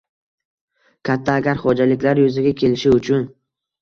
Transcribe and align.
katta 1.09 1.35
agrar 1.41 1.61
xo‘jaliklar 1.65 2.23
yuzaga 2.25 2.55
kelishi 2.63 2.95
uchun 3.01 3.29